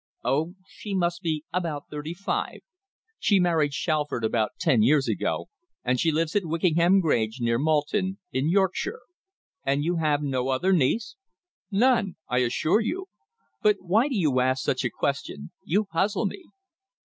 "Oh! 0.23 0.55
She 0.65 0.95
must 0.95 1.21
be 1.21 1.43
about 1.53 1.83
thirty 1.91 2.15
five. 2.15 2.61
She 3.19 3.39
married 3.39 3.75
Shalford 3.75 4.23
about 4.23 4.53
ten 4.59 4.81
years 4.81 5.07
ago, 5.07 5.47
and 5.83 5.99
she 5.99 6.11
lives 6.11 6.35
at 6.35 6.43
Wickenham 6.43 7.01
Grange, 7.01 7.37
near 7.39 7.59
Malton, 7.59 8.17
in 8.31 8.49
Yorkshire." 8.49 9.01
"And 9.63 9.83
you 9.83 9.97
have 9.97 10.23
no 10.23 10.47
other 10.49 10.73
niece?" 10.73 11.17
"None 11.69 12.15
I 12.27 12.39
assure 12.39 12.81
you. 12.81 13.09
But 13.61 13.75
why 13.79 14.07
do 14.07 14.15
you 14.15 14.39
ask 14.39 14.63
such 14.63 14.83
a 14.83 14.89
question? 14.89 15.51
You 15.65 15.85
puzzle 15.85 16.25
me." 16.25 16.45